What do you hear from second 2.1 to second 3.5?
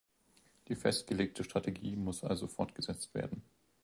also fortgesetzt werden.